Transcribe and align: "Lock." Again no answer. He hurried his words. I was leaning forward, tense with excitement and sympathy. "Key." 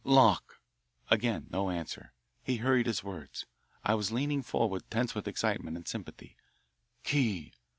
"Lock." 0.03 0.59
Again 1.11 1.45
no 1.51 1.69
answer. 1.69 2.11
He 2.41 2.55
hurried 2.55 2.87
his 2.87 3.03
words. 3.03 3.45
I 3.83 3.93
was 3.93 4.11
leaning 4.11 4.41
forward, 4.41 4.81
tense 4.89 5.13
with 5.13 5.27
excitement 5.27 5.77
and 5.77 5.87
sympathy. 5.87 6.37
"Key." 7.03 7.53